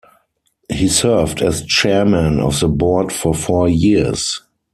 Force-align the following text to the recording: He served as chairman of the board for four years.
He 0.71 0.87
served 0.87 1.43
as 1.43 1.63
chairman 1.63 2.39
of 2.39 2.59
the 2.59 2.67
board 2.67 3.13
for 3.13 3.35
four 3.35 3.69
years. 3.69 4.41